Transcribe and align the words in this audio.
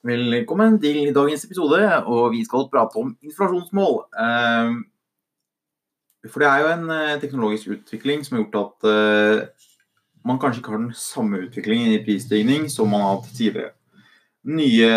Velkommen 0.00 0.78
til 0.80 1.10
dagens 1.12 1.42
episode, 1.44 1.80
og 2.08 2.30
vi 2.32 2.38
skal 2.46 2.70
prate 2.72 2.96
om 2.96 3.10
inflasjonsmål. 3.20 3.98
Ehm, 4.16 4.78
for 6.24 6.40
det 6.40 6.48
er 6.48 6.62
jo 6.62 6.70
en 6.72 6.86
eh, 6.94 7.18
teknologisk 7.20 7.74
utvikling 7.74 8.24
som 8.24 8.38
har 8.38 8.46
gjort 8.46 8.56
at 8.62 8.88
eh, 8.88 9.68
man 10.24 10.40
kanskje 10.40 10.62
ikke 10.62 10.72
har 10.72 10.80
den 10.86 10.96
samme 10.96 11.42
utviklingen 11.44 11.92
i 11.92 12.00
prisstigning 12.06 12.64
som 12.72 12.88
man 12.88 13.04
har 13.04 13.18
hatt 13.18 13.28
tidligere. 13.36 13.74
Nye 14.48 14.88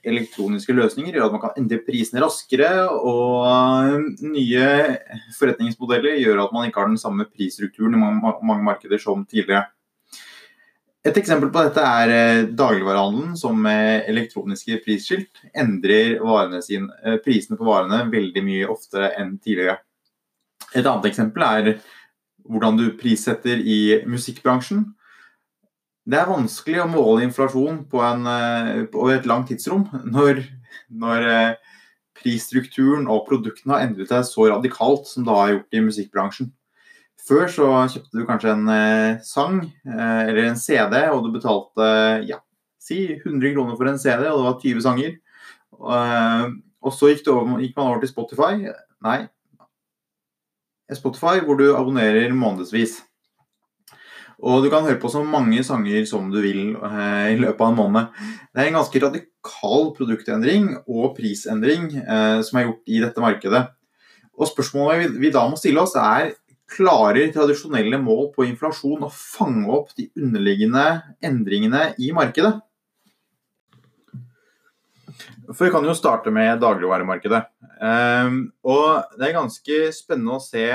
elektroniske 0.00 0.72
løsninger 0.72 1.12
gjør 1.12 1.28
at 1.28 1.36
man 1.36 1.44
kan 1.44 1.60
endre 1.60 1.84
prisene 1.84 2.24
raskere, 2.24 2.72
og 2.88 3.44
eh, 3.52 4.28
nye 4.32 4.66
forretningsmodeller 5.36 6.22
gjør 6.22 6.46
at 6.46 6.56
man 6.56 6.70
ikke 6.70 6.86
har 6.86 6.88
den 6.88 7.02
samme 7.04 7.28
prisstrukturen 7.28 8.00
i 8.00 8.00
mange 8.00 8.64
markeder 8.64 8.96
som 8.96 9.28
tidligere. 9.28 9.66
Et 11.06 11.14
eksempel 11.20 11.50
på 11.54 11.62
dette 11.62 11.82
er 11.84 12.10
eh, 12.10 12.46
dagligvarehandelen, 12.58 13.36
som 13.38 13.60
med 13.62 14.08
elektroniske 14.10 14.80
prisskilt 14.82 15.44
endrer 15.54 16.18
sin, 16.64 16.88
eh, 17.04 17.20
prisene 17.22 17.58
på 17.58 17.68
varene 17.68 18.10
veldig 18.10 18.42
mye 18.42 18.66
oftere 18.68 19.12
enn 19.20 19.36
tidligere. 19.38 19.78
Et 20.74 20.84
annet 20.84 21.06
eksempel 21.06 21.44
er 21.46 21.70
hvordan 22.48 22.76
du 22.80 22.90
prissetter 22.98 23.62
i 23.62 24.02
musikkbransjen. 24.10 24.84
Det 26.08 26.18
er 26.18 26.32
vanskelig 26.32 26.82
å 26.82 26.90
måle 26.90 27.22
inflasjon 27.28 27.84
på, 27.88 28.02
en, 28.02 28.26
eh, 28.26 28.84
på 28.90 29.08
et 29.14 29.26
langt 29.26 29.48
tidsrom 29.52 29.86
når, 30.04 30.42
når, 30.90 31.56
prisstrukturen 32.18 33.04
og 33.06 33.28
produktene 33.28 33.76
har 33.76 33.84
endret 33.86 34.10
seg 34.10 34.24
så 34.26 34.48
radikalt 34.50 35.06
som 35.06 35.22
det 35.22 35.36
har 35.36 35.52
gjort 35.52 35.76
i 35.78 35.82
musikkbransjen. 35.84 36.48
Før 37.26 37.48
så 37.50 37.70
kjøpte 37.92 38.14
du 38.14 38.26
kanskje 38.28 38.52
en 38.54 38.68
eh, 38.72 39.18
sang 39.26 39.58
eh, 39.66 40.20
eller 40.28 40.44
en 40.46 40.60
CD, 40.60 40.94
og 41.12 41.24
du 41.24 41.32
betalte 41.34 41.88
ja, 42.28 42.38
si 42.80 43.02
100 43.16 43.56
kroner 43.56 43.76
for 43.76 43.90
en 43.90 43.98
CD, 44.00 44.28
og 44.30 44.38
det 44.38 44.46
var 44.46 44.60
20 44.62 44.84
sanger. 44.86 45.16
Eh, 45.78 46.44
og 46.78 46.94
så 46.94 47.10
gikk, 47.10 47.26
over, 47.32 47.58
gikk, 47.60 47.74
man 47.76 47.90
over 47.90 48.04
til 48.04 48.12
Spotify. 48.12 48.52
Nei, 49.04 49.18
Spotify 50.96 51.42
hvor 51.44 51.58
du 51.58 51.68
abonnerer 51.76 52.32
månedsvis. 52.32 53.02
Og 54.38 54.62
du 54.62 54.68
kan 54.70 54.84
høre 54.86 55.00
på 55.02 55.10
så 55.10 55.24
mange 55.26 55.64
sanger 55.66 56.04
som 56.06 56.28
du 56.30 56.38
vil 56.40 56.76
eh, 56.76 57.34
i 57.34 57.38
løpet 57.40 57.60
av 57.60 57.72
en 57.72 57.78
måned. 57.80 58.12
Det 58.54 58.62
er 58.62 58.70
en 58.70 58.78
ganske 58.78 59.02
radikal 59.02 59.88
produktendring 59.96 60.68
og 60.86 61.16
prisendring 61.16 61.90
eh, 61.98 62.38
som 62.46 62.60
er 62.60 62.68
gjort 62.68 62.94
i 62.94 63.00
dette 63.02 63.24
markedet. 63.24 63.64
Og 64.38 64.46
spørsmålet 64.46 65.02
vi, 65.02 65.24
vi 65.26 65.32
da 65.34 65.42
må 65.50 65.58
stille 65.58 65.82
oss, 65.82 65.96
er 65.98 66.36
klarer 66.68 67.32
tradisjonelle 67.32 67.98
mål 68.02 68.30
på 68.34 68.46
inflasjon 68.48 69.06
å 69.06 69.12
fange 69.12 69.68
opp 69.72 69.94
de 69.98 70.08
underliggende 70.18 70.84
endringene 71.24 71.92
i 71.98 72.12
markedet? 72.16 72.58
For 75.48 75.64
Vi 75.64 75.72
kan 75.72 75.86
jo 75.86 75.96
starte 75.96 76.30
med 76.30 76.60
dagligvaremarkedet. 76.60 77.42
Ehm, 77.80 78.52
og 78.62 79.16
Det 79.16 79.28
er 79.28 79.38
ganske 79.40 79.78
spennende 79.96 80.36
å 80.36 80.44
se 80.44 80.66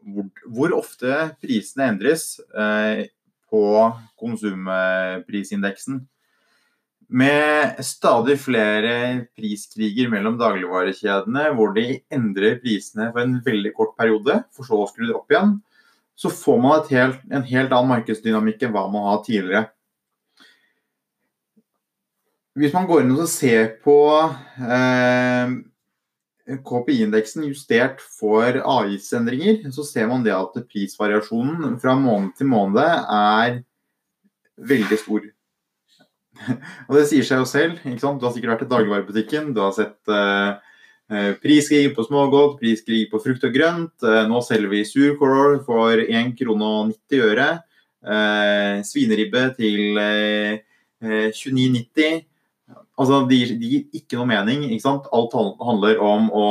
hvor, 0.00 0.72
ofte 0.72 1.34
prisene 1.42 1.90
endres 1.90 2.40
eh, 2.56 3.10
på 3.50 3.64
konsumprisindeksen. 4.20 6.00
Med 7.10 7.80
stadig 7.82 8.36
flere 8.38 8.92
priskriger 9.34 10.10
mellom 10.12 10.36
dagligvarekjedene, 10.38 11.48
hvor 11.58 11.72
de 11.74 11.98
endrer 12.14 12.60
prisene 12.62 13.08
for 13.10 13.24
en 13.24 13.40
veldig 13.42 13.72
kort 13.74 13.96
periode, 13.98 14.36
for 14.54 14.68
så 14.68 14.78
å 14.78 14.86
skru 14.86 15.08
det 15.08 15.16
opp 15.18 15.34
igjen, 15.34 15.56
så 16.14 16.30
får 16.30 16.60
man 16.62 16.84
helt, 16.92 17.24
en 17.32 17.46
helt 17.48 17.74
annen 17.74 17.90
markedsdynamikk 17.96 18.62
enn 18.62 18.74
hva 18.76 18.84
man 18.92 19.08
har 19.08 19.24
tidligere. 19.26 19.64
Hvis 22.60 22.76
man 22.76 22.86
går 22.86 23.02
inn 23.02 23.16
og 23.16 23.26
ser 23.30 23.72
på 23.82 23.96
eh, 24.68 25.56
KPI-indeksen 26.60 27.48
justert 27.48 28.02
for 28.20 28.60
avgiftsendringer, 28.60 29.64
så 29.74 29.86
ser 29.86 30.06
man 30.10 30.22
det 30.26 30.36
at 30.36 30.62
prisvariasjonen 30.70 31.78
fra 31.82 31.96
måned 31.98 32.36
til 32.38 32.50
måned 32.52 32.82
er 32.84 33.60
veldig 34.70 35.02
stor. 35.02 35.30
og 36.88 36.96
det 36.96 37.06
sier 37.10 37.26
seg 37.26 37.42
jo 37.42 37.48
selv. 37.48 37.78
ikke 37.84 38.02
sant? 38.02 38.20
Du 38.20 38.26
har 38.26 38.34
sikkert 38.34 38.54
vært 38.54 38.66
i 38.66 38.70
dagligvarebutikken, 38.70 39.52
du 39.56 39.62
har 39.62 39.74
sett 39.76 40.12
eh, 40.12 41.32
priskrig 41.42 41.92
på 41.96 42.04
smågodt, 42.06 42.58
priskrig 42.60 43.08
på 43.12 43.20
frukt 43.22 43.44
og 43.46 43.54
grønt. 43.54 43.96
Eh, 44.06 44.22
nå 44.30 44.40
selger 44.46 44.72
vi 44.72 44.86
surkål 44.88 45.60
for 45.66 46.04
1 46.04 46.34
krone 46.38 46.72
og 46.80 46.94
90 46.94 47.26
øre. 47.28 47.50
Eh, 48.00 48.80
svineribbe 48.86 49.46
til 49.58 50.00
29,90. 51.00 52.24
Altså, 53.00 53.22
det 53.28 53.36
gir, 53.36 53.52
de 53.60 53.68
gir 53.74 54.00
ikke 54.00 54.18
noe 54.20 54.28
mening. 54.30 54.66
ikke 54.68 54.86
sant? 54.86 55.08
Alt 55.16 55.36
handler 55.36 56.00
om 56.04 56.28
å 56.36 56.48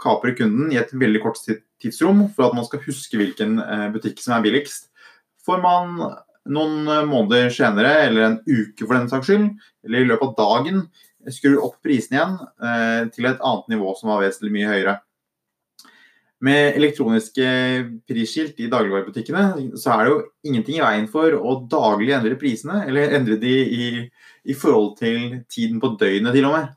kapre 0.00 0.32
kunden 0.38 0.70
i 0.72 0.78
et 0.80 0.92
veldig 0.96 1.20
kort 1.20 1.38
tidsrom 1.82 2.22
for 2.32 2.46
at 2.46 2.54
man 2.56 2.64
skal 2.64 2.80
huske 2.86 3.18
hvilken 3.20 3.58
butikk 3.92 4.22
som 4.22 4.36
er 4.36 4.44
billigst. 4.46 4.86
Får 5.44 5.60
man 5.60 5.98
noen 6.52 6.88
eh, 6.88 7.06
måneder 7.08 7.52
senere, 7.54 7.92
eller 8.06 8.26
en 8.26 8.40
uke 8.46 8.86
for 8.86 8.96
den 8.96 9.10
saks 9.10 9.30
skyld, 9.30 9.52
eller 9.86 10.02
i 10.02 10.10
løpet 10.10 10.32
av 10.32 10.34
dagen, 10.40 10.82
skrur 11.28 11.60
opp 11.66 11.78
prisene 11.84 12.16
igjen 12.16 12.36
eh, 12.64 13.06
til 13.14 13.28
et 13.28 13.40
annet 13.44 13.72
nivå 13.74 13.94
som 13.98 14.12
var 14.12 14.24
vesentlig 14.24 14.54
mye 14.56 14.70
høyere. 14.70 14.96
Med 16.40 16.76
elektroniske 16.78 17.46
prisskilt 18.08 18.60
i 18.64 18.70
dagligvarebutikkene 18.72 19.74
så 19.76 19.92
er 19.92 20.06
det 20.06 20.12
jo 20.14 20.20
ingenting 20.48 20.78
i 20.78 20.84
veien 20.86 21.08
for 21.12 21.36
å 21.36 21.58
daglig 21.68 22.14
endre 22.16 22.38
prisene, 22.40 22.86
eller 22.88 23.12
endre 23.18 23.36
de 23.42 23.52
i, 23.60 23.88
i 24.48 24.56
forhold 24.56 24.94
til 25.02 25.42
tiden 25.52 25.82
på 25.82 25.92
døgnet 26.00 26.32
til 26.32 26.48
og 26.48 26.56
med. 26.56 26.72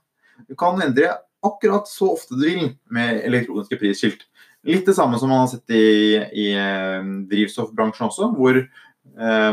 Du 0.51 0.57
kan 0.59 0.81
endre 0.83 1.13
akkurat 1.43 1.87
så 1.87 2.11
ofte 2.11 2.35
du 2.35 2.43
vil 2.43 2.73
med 2.91 3.23
elektroniske 3.23 3.79
prisskilt. 3.79 4.27
Litt 4.67 4.87
det 4.87 4.95
samme 4.95 5.15
som 5.19 5.31
man 5.31 5.45
har 5.45 5.51
sett 5.51 5.75
i, 5.75 6.19
i 6.43 6.49
eh, 6.55 7.07
drivstoffbransjen 7.31 8.07
også, 8.07 8.29
hvor 8.35 8.59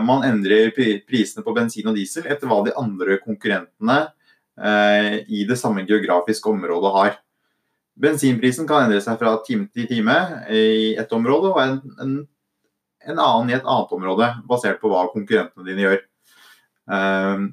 man 0.06 0.22
endrer 0.25 0.71
prisene 0.72 1.43
på 1.44 1.53
bensin 1.56 1.88
og 1.91 1.97
diesel 1.99 2.25
etter 2.31 2.49
hva 2.49 2.62
de 2.65 2.72
andre 2.78 3.19
konkurrentene 3.21 3.97
eh, 4.61 5.21
i 5.28 5.44
det 5.49 5.59
samme 5.59 5.84
geografiske 5.88 6.49
området 6.50 6.93
har. 6.97 7.16
Bensinprisen 8.00 8.69
kan 8.69 8.87
endre 8.87 9.00
seg 9.05 9.19
fra 9.21 9.37
time 9.47 9.69
til 9.75 9.88
time 9.91 10.16
i 10.49 10.94
ett 11.00 11.12
område, 11.12 11.53
og 11.53 11.61
en, 11.62 11.81
en, 12.00 12.15
en 13.06 13.19
annen 13.19 13.50
i 13.53 13.56
et 13.59 13.66
annet 13.66 13.97
område, 13.97 14.31
basert 14.49 14.81
på 14.81 14.93
hva 14.93 15.06
konkurrentene 15.12 15.67
dine 15.67 15.84
gjør. 15.87 16.00
Eh, 16.97 17.49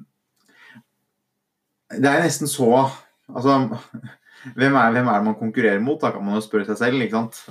det 1.98 2.14
er 2.14 2.24
nesten 2.24 2.50
så 2.50 2.88
Altså, 3.28 3.58
hvem 4.56 4.76
er, 4.80 4.92
hvem 4.94 5.08
er 5.12 5.18
det 5.18 5.24
man 5.26 5.34
konkurrerer 5.36 5.82
mot? 5.84 5.98
Da 6.00 6.14
kan 6.14 6.22
man 6.24 6.38
jo 6.38 6.40
spørre 6.40 6.64
seg 6.64 6.78
selv. 6.80 7.02
ikke 7.04 7.18
sant? 7.18 7.42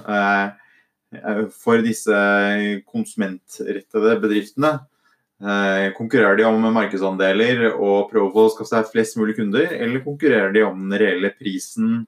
Eh, 1.15 1.43
for 1.63 1.81
disse 1.85 2.17
konsumentrettede 2.91 4.15
bedriftene. 4.21 4.73
Eh, 5.37 5.93
konkurrerer 5.95 6.39
de 6.39 6.47
om 6.49 6.65
markedsandeler 6.73 7.67
og 7.69 8.09
prøver 8.11 8.41
å 8.41 8.49
skaffe 8.51 8.71
seg 8.71 8.89
flest 8.91 9.19
mulig 9.19 9.37
kunder, 9.37 9.69
eller 9.69 10.03
konkurrerer 10.03 10.51
de 10.55 10.65
om 10.65 10.81
den 10.81 10.99
reelle 10.99 11.31
prisen 11.37 12.01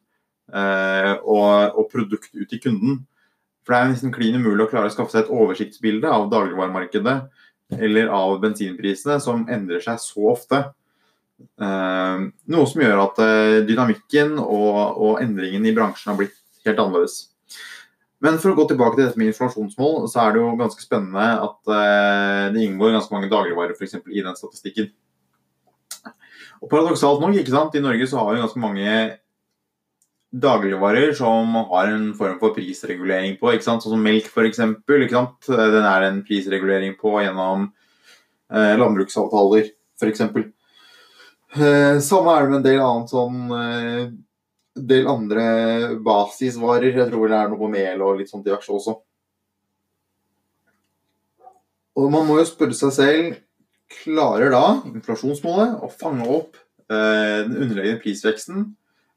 eh, 0.52 1.14
og, 1.22 1.86
produkt 1.94 2.34
ut 2.34 2.50
til 2.50 2.64
kunden? 2.64 3.04
For 3.64 3.76
det 3.76 3.80
er 3.80 3.94
nesten 3.94 4.16
klin 4.16 4.40
umulig 4.40 4.66
å 4.66 4.72
klare 4.72 4.90
å 4.90 4.94
skaffe 4.94 5.14
seg 5.14 5.28
et 5.28 5.32
oversiktsbilde 5.36 6.10
av 6.10 6.28
dagligvaremarkedet 6.34 7.20
eller 7.78 8.10
av 8.10 8.40
bensinprisene, 8.42 9.20
som 9.22 9.46
endrer 9.46 9.84
seg 9.84 10.00
så 10.02 10.32
ofte. 10.32 10.64
Noe 11.62 12.66
som 12.68 12.82
gjør 12.82 13.04
at 13.04 13.20
dynamikken 13.70 14.40
og 14.42 15.22
endringen 15.22 15.68
i 15.70 15.76
bransjen 15.78 16.10
har 16.10 16.18
blitt 16.18 16.34
helt 16.66 16.82
annerledes. 16.82 17.20
Men 18.24 18.40
for 18.42 18.52
å 18.52 18.58
gå 18.58 18.66
tilbake 18.68 18.98
til 18.98 19.06
dette 19.06 19.20
med 19.20 19.32
inflasjonsmål, 19.32 20.04
så 20.12 20.26
er 20.26 20.34
det 20.36 20.42
jo 20.42 20.56
ganske 20.60 20.84
spennende 20.84 21.28
at 21.46 21.72
eh, 21.72 22.50
det 22.56 22.66
inngår 22.66 22.98
ganske 22.98 23.16
mange 23.16 23.32
dagligvarer 23.32 23.78
for 23.78 23.88
eksempel, 23.88 24.12
i 24.12 24.24
den 24.26 24.36
statistikken. 24.36 24.92
Og 26.60 26.68
Paradoksalt 26.68 27.24
nok, 27.24 27.38
ikke 27.40 27.56
sant, 27.56 27.78
i 27.80 27.84
Norge 27.84 28.10
så 28.12 28.20
har 28.20 28.34
vi 28.34 28.44
ganske 28.44 28.60
mange 28.60 28.94
dagligvarer 30.30 31.14
som 31.18 31.56
har 31.72 31.90
en 31.90 32.12
form 32.18 32.38
for 32.42 32.54
prisregulering 32.54 33.38
på. 33.40 33.54
ikke 33.54 33.66
sant, 33.66 33.86
Sånn 33.86 33.96
som 33.96 34.04
melk, 34.04 34.28
f.eks. 34.30 34.60
Den 34.60 35.88
er 35.88 36.04
det 36.04 36.10
en 36.12 36.24
prisregulering 36.28 36.98
på 37.00 37.16
gjennom 37.24 37.70
eh, 38.52 38.76
landbruksavtaler, 38.78 39.72
f.eks. 39.98 40.26
Eh, 41.56 41.96
samme 42.06 42.36
er 42.36 42.44
det 42.44 42.52
med 42.52 42.60
en 42.60 42.68
del 42.68 42.84
annet 42.84 43.16
sånn 43.16 43.56
eh, 43.58 44.04
del 44.88 45.10
andre 45.10 45.44
basisvarer. 46.06 46.94
Jeg 46.94 47.12
tror 47.12 47.30
det 47.30 47.38
er 47.38 47.52
noe 47.52 47.60
på 47.60 47.70
mel 47.72 48.04
og 48.06 48.20
litt 48.20 48.32
sånt 48.32 48.46
diverse 48.48 48.72
også. 48.72 48.96
Og 52.00 52.12
man 52.14 52.28
må 52.28 52.40
jo 52.40 52.48
spørre 52.48 52.78
seg 52.78 52.96
selv 52.96 53.38
klarer 54.00 54.54
da 54.54 54.66
inflasjonsmålet 54.86 55.80
å 55.84 55.90
fange 55.90 56.28
opp 56.30 56.60
eh, 56.92 57.48
den 57.48 57.58
underliggende 57.66 58.02
prisveksten 58.04 58.68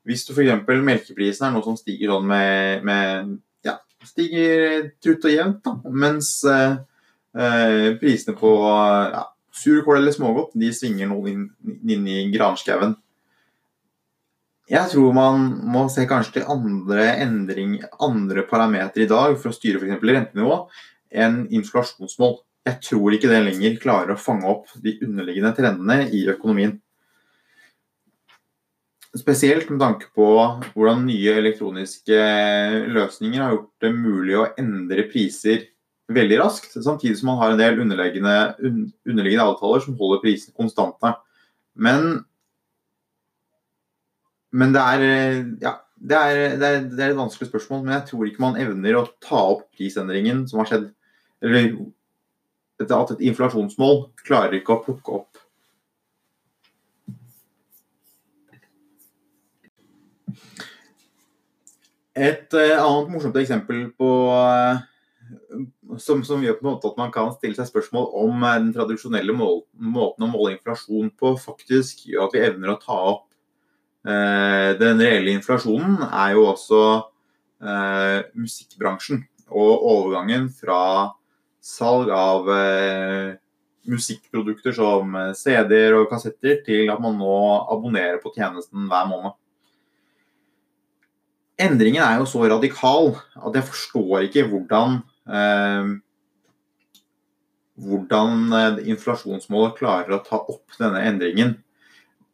hvis 0.09 0.25
du 0.27 0.33
f.eks. 0.35 0.65
melkeprisen 0.67 1.47
er 1.47 1.53
noe 1.55 1.65
som 1.67 1.77
stiger 1.79 2.15
sånn 2.15 2.27
med, 2.27 2.87
med 2.87 3.37
ja, 3.67 3.77
stiger 4.07 4.89
trutt 5.03 5.29
og 5.29 5.35
jevnt, 5.35 5.61
da, 5.67 5.77
mens 5.95 6.33
eh, 6.49 6.81
eh, 7.39 7.93
prisene 8.01 8.35
på 8.39 8.51
ja, 8.59 9.29
surkål 9.63 10.01
eller 10.01 10.17
smågodt 10.17 10.57
de 10.59 10.73
svinger 10.75 11.11
noe 11.13 11.31
inn, 11.31 11.47
inn 11.87 12.09
i 12.11 12.25
granskauen. 12.35 12.97
Jeg 14.73 14.89
tror 14.89 15.13
man 15.13 15.51
må 15.69 15.83
se 15.93 16.07
kanskje 16.09 16.39
til 16.39 16.49
andre 16.53 17.11
endring, 17.21 17.77
andre 18.01 18.47
parametere 18.49 19.05
i 19.05 19.11
dag 19.11 19.35
for 19.37 19.51
å 19.51 19.57
styre 19.57 19.83
f.eks. 19.83 20.01
rentenivå 20.01 20.57
enn 21.13 21.43
inflasjonsmål. 21.53 22.39
Jeg 22.65 22.79
tror 22.87 23.13
ikke 23.13 23.29
det 23.29 23.43
lenger 23.45 23.77
klarer 23.83 24.15
å 24.15 24.23
fange 24.23 24.49
opp 24.49 24.73
de 24.81 24.95
underliggende 25.05 25.53
trendene 25.59 26.07
i 26.15 26.23
økonomien. 26.33 26.79
Spesielt 29.13 29.69
med 29.69 29.83
tanke 29.83 30.09
på 30.17 30.27
hvordan 30.73 31.05
nye 31.05 31.35
elektroniske 31.37 32.17
løsninger 32.95 33.43
har 33.43 33.53
gjort 33.53 33.85
det 33.85 33.93
mulig 33.93 34.39
å 34.41 34.49
endre 34.57 35.05
priser 35.11 35.67
veldig 36.13 36.39
raskt, 36.41 36.79
samtidig 36.81 37.19
som 37.19 37.29
man 37.29 37.43
har 37.43 37.53
en 37.53 37.61
del 37.61 37.83
underliggende, 37.85 38.37
underliggende 39.05 39.51
avtaler 39.51 39.85
som 39.85 39.99
holder 40.01 40.23
prisene 40.25 40.57
konstante. 40.57 41.13
Men, 41.77 42.23
men 44.53 44.75
det, 44.75 44.83
er, 44.83 45.03
ja, 45.63 45.75
det, 45.97 46.19
er, 46.19 46.41
det, 46.61 46.69
er, 46.69 46.87
det 46.93 47.05
er 47.05 47.15
et 47.15 47.19
vanskelig 47.19 47.49
spørsmål, 47.49 47.85
men 47.87 47.97
jeg 47.97 48.07
tror 48.11 48.29
ikke 48.29 48.45
man 48.45 48.59
evner 48.61 48.99
å 49.01 49.07
ta 49.25 49.41
opp 49.55 49.67
prisendringen 49.77 50.45
som 50.51 50.63
har 50.63 50.71
skjedd. 50.71 50.91
Eller 51.43 51.73
at 52.83 53.13
et 53.15 53.25
inflasjonsmål 53.31 54.09
klarer 54.27 54.59
ikke 54.59 54.75
å 54.75 54.83
plukke 54.83 55.21
opp 55.21 55.43
Et 62.13 62.53
uh, 62.53 62.77
annet 62.77 63.09
morsomt 63.09 63.37
eksempel 63.41 63.87
på 63.97 64.09
uh, 64.29 64.77
som, 65.97 66.21
som, 66.27 66.43
gjør 66.45 66.59
på 66.59 66.67
en 66.67 66.71
måte 66.75 66.91
at 66.91 66.99
man 67.01 67.13
kan 67.15 67.31
stille 67.33 67.57
seg 67.57 67.71
spørsmål 67.71 68.11
om 68.21 68.45
den 68.45 68.73
tradisjonelle 68.77 69.33
mål, 69.37 69.63
måten 69.73 70.27
å 70.27 70.31
måle 70.33 70.57
inflasjon 70.57 71.09
på 71.17 71.33
faktisk 71.41 72.05
gjør 72.11 72.27
at 72.27 72.37
vi 72.37 72.43
evner 72.45 72.75
å 72.75 72.81
ta 72.83 72.99
opp 73.15 73.32
den 74.03 74.99
reelle 74.99 75.31
inflasjonen, 75.37 76.01
er 76.09 76.33
jo 76.35 76.49
også 76.51 76.79
musikkbransjen. 78.35 79.21
Og 79.53 79.85
overgangen 79.87 80.49
fra 80.51 81.13
salg 81.63 82.11
av 82.11 82.51
musikkprodukter 83.87 84.75
som 84.75 85.15
CD-er 85.39 85.95
og 86.01 86.09
kassetter, 86.11 86.59
til 86.67 86.91
at 86.91 86.99
man 87.05 87.15
nå 87.21 87.37
abonnerer 87.71 88.19
på 88.25 88.35
tjenesten 88.35 88.91
hver 88.91 89.07
måned 89.13 89.37
endringen 91.63 92.03
er 92.03 92.21
jo 92.21 92.29
så 92.29 92.47
radikal 92.51 93.13
at 93.37 93.59
jeg 93.59 93.69
forstår 93.69 94.27
ikke 94.29 94.47
hvordan 94.51 95.01
eh, 95.29 95.93
hvordan 97.83 98.57
eh, 98.59 98.81
inflasjonsmålet 98.93 99.77
klarer 99.79 100.17
å 100.17 100.23
ta 100.25 100.39
opp 100.41 100.77
denne 100.79 101.03
endringen. 101.09 101.57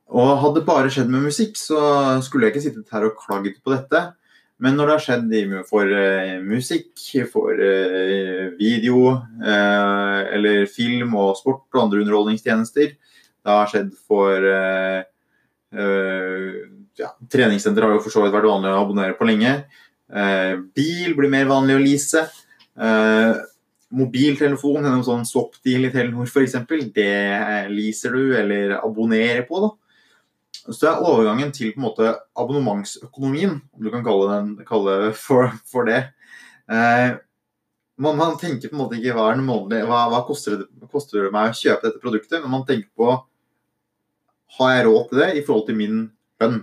Og 0.09 0.39
Hadde 0.41 0.61
det 0.61 0.69
bare 0.69 0.93
skjedd 0.93 1.11
med 1.13 1.27
musikk, 1.27 1.59
så 1.61 1.81
skulle 2.25 2.49
jeg 2.49 2.57
ikke 2.57 2.65
sittet 2.65 2.95
her 2.95 3.09
og 3.09 3.19
klagd 3.21 3.59
på 3.61 3.75
dette. 3.75 4.05
Men 4.59 4.75
når 4.75 4.89
det 4.89 4.95
har 4.97 5.05
skjedd 5.05 5.35
for 5.69 5.87
uh, 5.87 6.39
musikk, 6.43 6.91
for 7.31 7.61
uh, 7.61 8.49
video, 8.59 9.13
uh, 9.45 10.21
eller 10.35 10.65
film 10.73 11.13
og 11.21 11.37
sport 11.39 11.69
og 11.77 11.85
andre 11.85 12.01
underholdningstjenester, 12.03 12.97
det 12.97 13.55
har 13.55 13.71
skjedd 13.71 13.93
for 14.09 14.49
ja, 16.99 17.11
treningssenter 17.31 17.85
har 17.85 17.95
jo 17.95 18.03
for 18.03 18.13
så 18.13 18.25
vidt 18.25 18.35
vært 18.35 18.49
vanlig 18.49 18.73
å 18.73 18.81
abonnere 18.83 19.17
på 19.19 19.29
lenge. 19.29 19.53
Eh, 20.09 20.55
bil 20.77 21.15
blir 21.19 21.33
mer 21.33 21.49
vanlig 21.51 21.77
å 21.77 21.83
lease. 21.83 22.25
Eh, 22.79 23.41
mobiltelefon 23.99 24.83
gjennom 24.83 25.05
sånn 25.07 25.27
swap-deal 25.29 25.89
i 25.89 25.93
Telenor 25.95 26.29
f.eks. 26.29 26.57
Det 26.95 27.13
leaser 27.73 28.17
du 28.17 28.35
eller 28.37 28.79
abonnerer 28.81 29.45
på. 29.49 29.63
da. 29.65 29.71
Så 30.69 30.83
det 30.83 30.91
er 30.91 31.07
overgangen 31.09 31.53
til 31.55 31.73
på 31.73 31.81
en 31.81 31.87
måte 31.87 32.11
abonnementsøkonomien, 32.37 33.57
om 33.73 33.85
du 33.85 33.91
kan 33.93 34.05
kalle, 34.05 34.29
den, 34.35 34.51
kalle 34.69 34.99
det 35.07 35.15
for, 35.17 35.49
for 35.69 35.89
det. 35.89 36.03
Eh, 36.69 37.17
man, 37.99 38.19
man, 38.19 38.37
tenker 38.41 38.69
på 38.69 38.77
en 38.77 38.83
måte 38.83 38.99
ikke 38.99 39.17
hva, 39.17 39.31
månedlige, 39.37 39.87
hva, 39.89 40.05
hva 40.13 40.21
koster, 40.29 40.61
det, 40.61 40.91
koster, 40.93 41.25
det, 41.25 41.33
meg 41.35 41.55
å 41.55 41.57
kjøpe 41.57 41.87
dette 41.87 42.03
produktet, 42.03 42.43
men 42.43 42.53
man 42.53 42.67
tenker 42.69 42.91
på 42.99 43.17
har 44.59 44.75
jeg 44.75 44.85
råd 44.87 45.09
til 45.09 45.23
det 45.23 45.31
i 45.37 45.43
forhold 45.45 45.67
til 45.69 45.77
min 45.79 46.05
lønn 46.41 46.61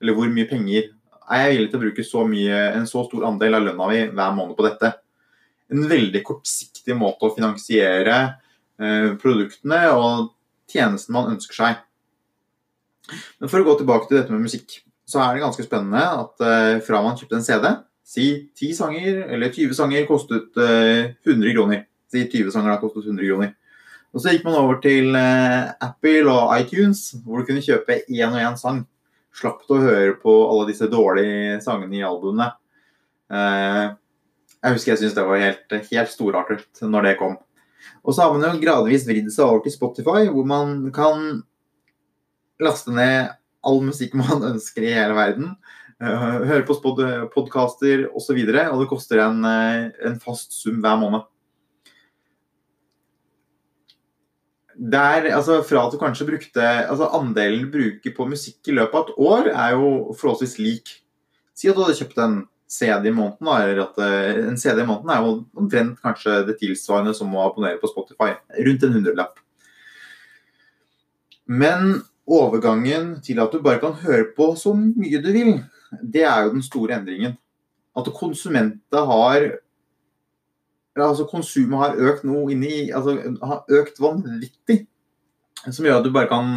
eller 0.00 0.16
hvor 0.16 0.30
mye 0.32 0.48
penger 0.48 0.90
er 1.26 1.42
jeg 1.42 1.56
villig 1.56 1.70
til 1.72 1.78
å 1.78 1.82
bruke 1.82 2.04
så 2.06 2.22
mye, 2.28 2.60
en 2.76 2.86
så 2.88 3.02
stor 3.06 3.26
andel 3.28 3.58
av 3.58 3.66
lønna 3.66 3.88
mi 3.90 4.02
hver 4.12 4.36
måned 4.36 4.56
på 4.58 4.66
dette? 4.66 4.92
En 5.72 5.88
veldig 5.90 6.22
kortsiktig 6.26 6.94
måte 6.98 7.26
å 7.26 7.34
finansiere 7.34 8.18
eh, 8.78 9.08
produktene 9.18 9.80
og 9.96 10.30
tjenesten 10.70 11.16
man 11.16 11.32
ønsker 11.32 11.58
seg. 11.58 11.80
Men 13.40 13.50
for 13.50 13.62
å 13.62 13.66
gå 13.66 13.76
tilbake 13.80 14.08
til 14.08 14.18
dette 14.20 14.34
med 14.34 14.46
musikk, 14.46 14.80
så 15.06 15.20
er 15.22 15.36
det 15.36 15.44
ganske 15.44 15.66
spennende 15.66 16.02
at 16.02 16.42
eh, 16.42 16.78
fra 16.86 17.02
man 17.04 17.18
kjøpte 17.18 17.38
en 17.38 17.46
CD, 17.46 17.68
si 18.06 18.26
10 18.58 18.74
sanger 18.78 19.20
eller 19.34 19.52
20 19.54 19.76
sanger 19.78 20.08
kostet 20.08 20.58
eh, 20.62 21.14
100 21.26 21.54
kroner. 21.54 21.86
Si 22.10 22.24
20 22.24 22.52
sanger 22.54 22.74
da 22.74 22.80
kostet 22.82 23.06
100 23.06 23.28
kroner. 23.28 23.54
Og 24.14 24.22
så 24.22 24.32
gikk 24.32 24.46
man 24.46 24.58
over 24.58 24.78
til 24.82 25.14
eh, 25.18 25.72
Apple 25.84 26.32
og 26.32 26.52
iTunes, 26.56 27.08
hvor 27.22 27.42
du 27.42 27.48
kunne 27.48 27.64
kjøpe 27.64 28.00
én 28.06 28.30
og 28.30 28.40
én 28.40 28.58
sang 28.60 28.84
slapp 29.36 29.66
du 29.68 29.76
å 29.76 29.82
høre 29.82 30.14
på 30.22 30.34
alle 30.46 30.70
disse 30.70 30.88
dårlige 30.88 31.58
sangene 31.64 31.98
i 31.98 32.06
albumene. 32.06 32.50
Eh, 33.28 33.82
jeg 34.56 34.76
husker 34.76 34.94
jeg 34.94 35.02
syntes 35.02 35.18
det 35.18 35.26
var 35.26 35.42
helt, 35.42 35.76
helt 35.90 36.12
storartet 36.12 36.80
når 36.82 37.10
det 37.10 37.18
kom. 37.20 37.36
Og 38.02 38.14
så 38.14 38.24
har 38.24 38.32
man 38.32 38.46
jo 38.48 38.62
gradvis 38.62 39.04
vridd 39.06 39.28
seg 39.34 39.46
over 39.46 39.62
til 39.64 39.74
Spotify, 39.74 40.24
hvor 40.32 40.46
man 40.48 40.78
kan 40.94 41.42
laste 42.62 42.94
ned 42.94 43.34
all 43.66 43.80
musikk 43.84 44.14
man 44.18 44.44
ønsker 44.52 44.86
i 44.86 44.94
hele 44.96 45.16
verden. 45.16 45.54
Eh, 46.02 46.26
høre 46.50 46.66
på 46.68 46.76
podkaster 47.32 48.08
osv. 48.10 48.36
Og, 48.42 48.52
så 48.52 48.66
og 48.66 48.82
det 48.82 48.90
koster 48.90 49.24
en, 49.24 49.40
eh, 49.48 49.88
en 50.08 50.20
fast 50.22 50.54
sum 50.58 50.82
hver 50.84 51.00
måned. 51.00 51.26
der, 54.76 55.30
altså 55.32 55.62
Fra 55.64 55.86
at 55.86 55.94
du 55.94 55.98
kanskje 55.98 56.26
brukte 56.28 56.62
altså 56.62 57.08
Andelen 57.16 57.64
du 57.64 57.72
bruker 57.72 58.12
på 58.16 58.28
musikk 58.28 58.68
i 58.68 58.76
løpet 58.76 58.94
av 58.94 59.06
et 59.06 59.14
år, 59.16 59.48
er 59.52 59.76
jo 59.76 59.88
forholdsvis 60.18 60.58
lik. 60.60 60.92
Si 61.56 61.70
at 61.70 61.76
du 61.76 61.82
hadde 61.84 61.96
kjøpt 61.96 62.20
en 62.20 62.36
CD 62.68 63.08
i 63.08 63.14
måneden, 63.14 63.48
eller 63.48 63.82
at 63.86 64.00
eh, 64.02 64.42
en 64.50 64.58
CD 64.60 64.82
i 64.82 64.88
måneden 64.88 65.12
er 65.14 65.24
jo 65.24 65.32
omtrent 65.56 66.02
kanskje 66.04 66.42
det 66.48 66.58
tilsvarende 66.60 67.14
som 67.16 67.32
å 67.32 67.46
abonnere 67.46 67.80
på 67.80 67.90
Spotify. 67.90 68.34
Rundt 68.68 68.84
en 68.84 68.96
hundrelapp. 68.98 69.40
Men 71.46 72.02
overgangen 72.26 73.16
til 73.24 73.40
at 73.42 73.52
du 73.52 73.62
bare 73.62 73.80
kan 73.82 73.94
høre 74.02 74.30
på 74.36 74.50
så 74.58 74.72
mye 74.74 75.22
du 75.22 75.30
vil, 75.34 75.52
det 76.02 76.24
er 76.26 76.46
jo 76.46 76.56
den 76.56 76.64
store 76.64 76.98
endringen. 76.98 77.36
At 77.96 78.10
konsumentet 78.14 79.06
har 79.12 79.52
altså 80.96 81.26
Konsumet 81.28 81.78
har 81.78 81.98
økt 82.08 82.22
noe 82.24 82.50
inni 82.54 82.88
altså, 82.88 83.18
har 83.44 83.64
økt 83.68 83.98
vanvittig. 84.00 84.86
Som 85.66 85.84
gjør 85.84 86.00
at 86.00 86.06
du 86.06 86.12
bare 86.12 86.30
kan 86.30 86.52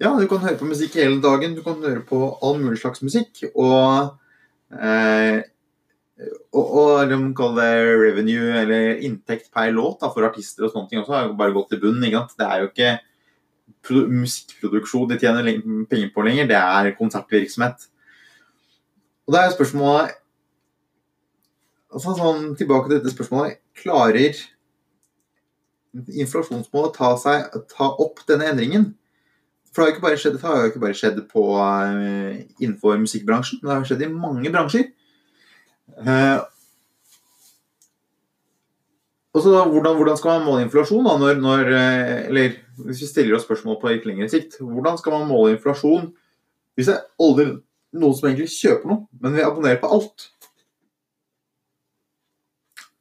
Ja, 0.00 0.10
du 0.18 0.26
kan 0.26 0.40
høre 0.42 0.58
på 0.58 0.68
musikk 0.68 0.96
hele 0.96 1.20
dagen. 1.22 1.54
Du 1.54 1.62
kan 1.62 1.76
høre 1.82 2.00
på 2.08 2.38
all 2.42 2.56
mulig 2.62 2.80
slags 2.80 3.02
musikk. 3.04 3.44
Og 3.54 4.16
eh, 4.72 5.42
og, 6.54 6.64
og 6.64 7.10
de 7.10 7.16
kaller 7.36 7.80
det 7.80 7.94
revenue, 7.98 8.50
eller 8.60 9.00
inntekt 9.02 9.50
per 9.54 9.72
låt 9.74 10.00
da, 10.02 10.10
for 10.14 10.26
artister 10.26 10.66
og 10.66 10.72
sånne 10.72 10.90
ting 10.90 11.00
også, 11.02 11.14
har 11.16 11.32
bare 11.38 11.54
gått 11.56 11.72
til 11.74 11.82
bunnen. 11.82 12.04
Det 12.38 12.46
er 12.46 12.62
jo 12.62 12.70
ikke 12.70 12.92
musikkproduksjon 13.90 15.08
de 15.10 15.18
tjener 15.20 15.48
penger 15.90 16.10
på 16.14 16.24
lenger, 16.24 16.48
det 16.48 16.58
er 16.58 16.96
konsertvirksomhet. 16.98 17.88
Og 19.24 19.34
da 19.34 19.44
er 19.44 19.54
spørsmålet 19.54 20.16
altså, 21.92 22.16
sånn, 22.18 22.50
Tilbake 22.58 22.90
til 22.90 22.98
dette 22.98 23.14
spørsmålet. 23.14 23.60
Klarer 23.78 24.34
inflasjonsmålet 25.94 26.96
ta, 26.96 27.14
seg, 27.20 27.54
ta 27.70 27.90
opp 28.02 28.24
denne 28.28 28.50
endringen? 28.50 28.92
For 29.74 29.82
det 29.82 29.84
har 29.84 29.90
jo 29.90 29.94
ikke 29.94 30.06
bare 30.06 30.18
skjedd, 30.22 30.34
det 30.36 30.46
har 30.46 30.58
jo 30.60 30.70
ikke 30.70 30.82
bare 30.84 30.98
skjedd 30.98 31.20
på, 31.30 31.44
uh, 31.58 32.34
innenfor 32.62 32.98
musikkbransjen, 33.02 33.60
men 33.62 33.70
det 33.70 33.76
har 33.76 33.88
skjedd 33.88 34.04
i 34.06 34.10
mange 34.12 34.52
bransjer. 34.54 34.90
Og 39.46 39.70
hvordan, 39.72 39.96
hvordan, 39.98 40.16
skal 40.20 40.38
man 40.38 40.46
måle 40.48 40.64
inflasjon? 40.66 41.04
da, 41.06 41.16
når, 41.20 41.40
når, 41.42 41.70
uh, 41.70 42.28
eller 42.28 42.56
Hvis 42.84 43.02
vi 43.04 43.06
stiller 43.10 43.36
oss 43.36 43.46
spørsmål 43.46 43.78
på 43.80 43.92
litt 43.92 44.06
lengre 44.08 44.28
sikt, 44.28 44.58
hvordan 44.60 44.98
skal 44.98 45.18
man 45.18 45.28
måle 45.30 45.54
inflasjon 45.54 46.12
hvis 46.74 46.88
det 46.90 46.94
er 46.96 47.04
aldri 47.22 47.44
noen 47.94 48.16
som 48.18 48.26
egentlig 48.26 48.48
kjøper 48.50 48.90
noe, 48.90 49.04
men 49.22 49.36
vi 49.36 49.44
abonnerer 49.46 49.78
på 49.78 49.92
alt? 49.94 50.24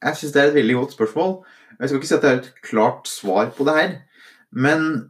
Jeg 0.03 0.19
syns 0.19 0.35
det 0.35 0.41
er 0.43 0.51
et 0.51 0.59
veldig 0.59 0.75
godt 0.77 0.93
spørsmål. 0.93 1.31
Jeg 1.79 1.89
skal 1.89 1.97
ikke 1.97 2.09
si 2.11 2.15
at 2.19 2.21
det 2.21 2.29
er 2.29 2.41
et 2.43 2.51
klart 2.61 3.09
svar 3.09 3.49
på 3.57 3.65
det 3.65 3.75
her. 3.79 3.95
Men 4.53 5.09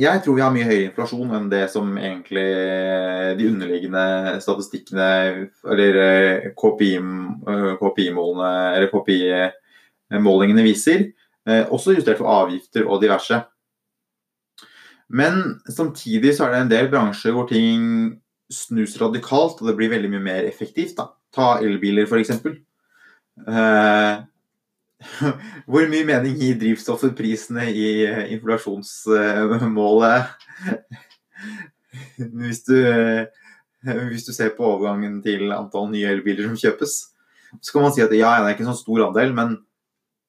jeg 0.00 0.22
tror 0.24 0.36
vi 0.38 0.44
har 0.44 0.52
mye 0.54 0.68
høyere 0.68 0.86
inflasjon 0.88 1.34
enn 1.36 1.50
det 1.52 1.66
som 1.72 1.90
egentlig 2.00 2.46
de 3.36 3.48
underliggende 3.50 4.04
statistikkene 4.40 5.08
eller 5.68 5.98
KPI-målene 6.56 8.52
eh, 8.52 8.78
eller 8.78 8.88
KPI-målingene 10.12 10.62
viser. 10.66 11.08
Eh, 11.48 11.64
også 11.72 11.96
justert 11.96 12.18
for 12.20 12.30
avgifter 12.30 12.86
og 12.86 13.00
diverse. 13.02 13.40
Men 15.12 15.60
samtidig 15.68 16.36
så 16.36 16.46
er 16.46 16.50
det 16.52 16.60
en 16.62 16.70
del 16.70 16.90
bransjer 16.92 17.32
hvor 17.36 17.48
ting 17.50 18.20
snus 18.52 19.00
radikalt, 19.00 19.60
og 19.60 19.68
det 19.68 19.76
blir 19.78 19.90
veldig 19.92 20.10
mye 20.12 20.24
mer 20.24 20.42
effektivt. 20.48 20.96
Da. 20.96 21.04
Ta 21.32 21.58
elbiler, 21.64 22.06
f.eks. 22.08 22.30
Uh, 23.42 24.24
hvor 25.70 25.88
mye 25.90 26.04
mening 26.08 26.36
gir 26.38 26.58
drivstoffprisene 26.60 27.64
i 27.72 28.06
eh, 28.06 28.32
inflasjonsmålet? 28.36 30.22
Hvis 32.16 32.62
du, 32.64 32.76
eh, 32.86 33.26
hvis 33.82 34.24
du 34.24 34.32
ser 34.32 34.54
på 34.56 34.64
overgangen 34.64 35.22
til 35.24 35.52
antall 35.52 35.90
nye 35.90 36.08
elbiler 36.08 36.46
som 36.46 36.56
kjøpes, 36.56 36.92
så 37.60 37.74
kan 37.74 37.82
man 37.84 37.92
si 37.92 38.00
at 38.04 38.12
ja, 38.14 38.30
det 38.40 38.46
er 38.46 38.54
ikke 38.54 38.64
en 38.64 38.70
sånn 38.70 38.80
stor 38.84 39.00
andel, 39.08 39.30
men 39.36 39.48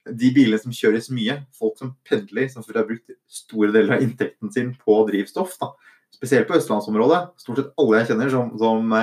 de 0.10 0.30
bilene 0.36 0.60
som 0.60 0.76
kjøres 0.76 1.10
mye, 1.14 1.40
folk 1.56 1.80
som 1.80 1.94
pendler, 2.08 2.50
som 2.52 2.66
har 2.68 2.88
brukt 2.88 3.16
store 3.32 3.72
deler 3.76 3.98
av 3.98 4.06
inntekten 4.06 4.52
sin 4.54 4.74
på 4.80 5.00
drivstoff, 5.08 5.56
da, 5.62 5.72
spesielt 6.14 6.50
på 6.50 6.58
østlandsområdet, 6.60 7.22
stort 7.42 7.62
sett 7.62 7.74
alle 7.80 8.02
jeg 8.02 8.12
kjenner 8.12 8.32
som, 8.34 8.54
som 8.60 8.96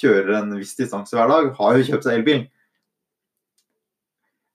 kjører 0.00 0.38
en 0.40 0.56
viss 0.58 0.76
distanse 0.78 1.16
hver 1.16 1.30
dag, 1.32 1.50
har 1.58 1.76
jo 1.76 1.88
kjøpt 1.90 2.08
seg 2.08 2.20
elbil 2.20 2.46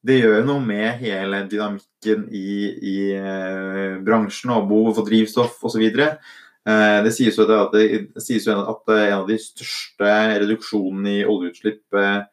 det 0.05 0.17
gjør 0.17 0.45
noe 0.45 0.61
med 0.65 0.97
hele 1.01 1.43
dynamikken 1.49 2.25
i, 2.33 2.53
i 2.81 2.95
eh, 3.13 3.97
bransjen 4.01 4.53
og 4.55 4.67
behovet 4.69 4.97
for 4.97 5.07
drivstoff 5.07 5.59
osv. 5.69 5.83
Eh, 5.91 6.97
det 7.05 7.13
sies 7.13 7.37
jo 7.37 7.45
at, 7.45 7.75
det, 7.75 8.07
det 8.15 8.23
sies 8.25 8.47
jo 8.49 8.57
at 8.57 8.93
en 8.95 9.17
av 9.19 9.27
de 9.29 9.37
største 9.41 10.13
reduksjonene 10.41 11.19
i 11.19 11.25
oljeutslipp 11.29 11.99
eh, 12.01 12.23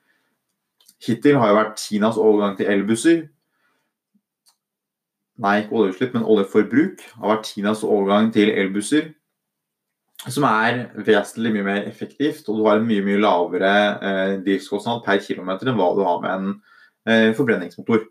hittil 1.04 1.36
har 1.40 1.52
jo 1.52 1.58
vært 1.60 1.82
Kinas 1.84 2.20
overgang 2.20 2.56
til 2.56 2.72
elbusser. 2.72 3.26
Nei, 5.38 5.60
ikke 5.62 5.76
oljeutslipp, 5.78 6.16
men 6.16 6.26
oljeforbruk 6.26 7.04
har 7.20 7.30
vært 7.30 7.52
Kinas 7.52 7.84
overgang 7.86 8.32
til 8.34 8.50
elbusser. 8.50 9.12
Som 10.26 10.42
er 10.48 10.88
vesentlig 11.06 11.52
mye 11.54 11.66
mer 11.66 11.84
effektivt, 11.86 12.48
og 12.50 12.58
du 12.58 12.64
har 12.66 12.80
en 12.80 12.88
mye 12.88 13.04
mye 13.06 13.20
lavere 13.22 13.74
eh, 14.02 14.32
driftskostnad 14.42 15.04
per 15.04 15.20
kilometer 15.22 15.70
enn 15.70 15.78
hva 15.78 15.92
du 15.94 16.02
har 16.02 16.22
med 16.24 16.32
en 16.32 16.48
eh, 17.06 17.28
forbrenningsmotor. 17.38 18.02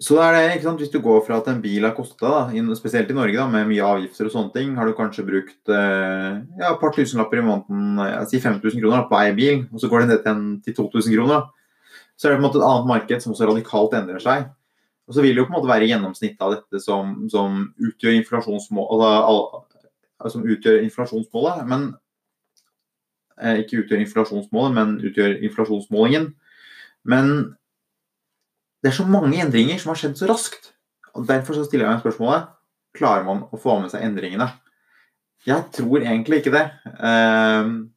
Så 0.00 0.16
da 0.16 0.26
er 0.26 0.36
det, 0.36 0.42
ikke 0.56 0.66
sant, 0.68 0.80
Hvis 0.80 0.92
du 0.92 1.00
går 1.04 1.24
fra 1.26 1.38
at 1.40 1.48
en 1.52 1.60
bil 1.60 1.84
har 1.84 1.96
kosta, 1.96 2.50
spesielt 2.76 3.10
i 3.12 3.16
Norge 3.16 3.36
da, 3.36 3.46
med 3.48 3.68
mye 3.68 3.84
avgifter 3.84 4.28
og 4.28 4.32
sånne 4.32 4.52
ting, 4.52 4.76
har 4.76 4.88
du 4.88 4.96
kanskje 4.96 5.24
brukt 5.24 5.72
eh, 5.72 6.36
ja, 6.60 6.70
et 6.72 6.80
par 6.80 6.92
tusenlapper 6.92 7.40
i 7.40 7.44
måneden, 7.44 8.00
jeg 8.04 8.28
si 8.28 8.40
5000 8.44 8.84
kroner 8.84 9.08
på 9.08 9.16
ei 9.20 9.32
bil, 9.36 9.64
og 9.72 9.80
så 9.80 9.88
går 9.88 10.04
det 10.04 10.12
ned 10.12 10.22
til, 10.24 10.44
til 10.64 10.76
2000 10.76 11.16
kroner. 11.16 11.48
Så 12.20 12.28
er 12.28 12.34
det 12.34 12.40
på 12.40 12.42
en 12.42 12.48
måte 12.48 12.60
et 12.60 12.68
annet 12.68 12.90
marked 12.90 13.24
som 13.24 13.32
også 13.32 13.48
radikalt 13.48 13.96
endrer 13.96 14.20
seg. 14.20 14.50
Og 15.08 15.16
så 15.16 15.24
vil 15.24 15.32
det 15.32 15.40
jo 15.40 15.46
på 15.48 15.54
en 15.54 15.56
måte 15.56 15.72
være 15.72 15.88
gjennomsnittet 15.88 16.44
av 16.44 16.52
dette 16.58 16.82
som, 16.84 17.16
som 17.32 17.62
utgjør 17.80 18.18
inflasjonsmålet, 18.18 19.06
altså, 20.20 20.34
som 20.36 20.44
utgjør 20.44 20.84
inflasjonsmålet. 20.84 21.64
Men 21.70 21.88
Eh, 23.40 23.62
ikke 23.62 23.80
utgjør 23.82 24.02
inflasjonsmålet, 24.04 24.74
men 24.76 24.96
utgjør 25.08 25.38
inflasjonsmålingen. 25.48 26.30
Men 27.08 27.30
det 28.80 28.90
er 28.90 28.98
så 28.98 29.06
mange 29.08 29.40
endringer 29.40 29.80
som 29.80 29.94
har 29.94 30.00
skjedd 30.02 30.18
så 30.18 30.28
raskt. 30.28 30.74
og 31.14 31.26
Derfor 31.28 31.56
så 31.56 31.64
stiller 31.66 31.86
jeg 31.86 31.96
meg 31.96 32.04
spørsmålet 32.04 32.50
klarer 32.96 33.22
man 33.22 33.44
å 33.54 33.58
få 33.60 33.76
med 33.80 33.92
seg 33.92 34.02
endringene. 34.02 34.48
Jeg 35.46 35.62
tror 35.72 36.02
egentlig 36.02 36.40
ikke 36.40 36.52
det. 36.52 36.64
Ehm, 37.06 37.92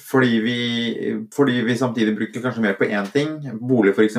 fordi 0.00 0.38
vi, 0.40 0.58
fordi 1.34 1.60
vi 1.66 1.76
samtidig 1.76 2.14
bruker 2.16 2.44
kanskje 2.44 2.64
mer 2.64 2.76
på 2.78 2.88
én 2.88 3.08
ting, 3.12 3.40
bolig 3.60 3.92
f.eks., 3.92 4.16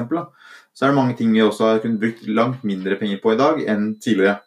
så 0.74 0.86
er 0.86 0.89
det 0.89 0.98
mange 0.98 1.15
ting 1.18 1.34
vi 1.34 1.42
også 1.42 1.70
har 1.70 1.82
kunnet 1.84 2.01
brukt 2.01 2.27
langt 2.27 2.63
mindre 2.65 2.98
penger 2.98 3.20
på 3.22 3.34
i 3.34 3.39
dag 3.39 3.62
enn 3.70 3.94
tidligere. 4.01 4.39